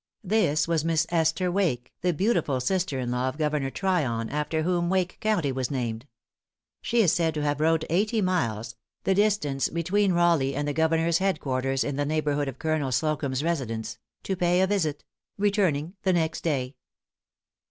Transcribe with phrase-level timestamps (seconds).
[0.23, 4.89] This was Miss Esther Wake, the beautiful sister in law of Governor Tryon, after whom
[4.89, 6.07] Wake County was named.
[6.81, 11.19] She is said to have rode eighty miles the distance between Raleigh and the Governor's
[11.19, 15.03] head quarters in the neighborhood of Colonel Slocumb's residence to pay a visit;
[15.37, 16.73] returning the next day.